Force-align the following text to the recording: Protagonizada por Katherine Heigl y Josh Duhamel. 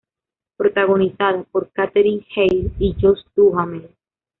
Protagonizada 0.57 1.43
por 1.43 1.69
Katherine 1.73 2.25
Heigl 2.33 2.71
y 2.79 2.95
Josh 2.99 3.21
Duhamel. 3.35 3.91